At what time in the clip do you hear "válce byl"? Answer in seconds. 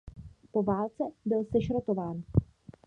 0.63-1.43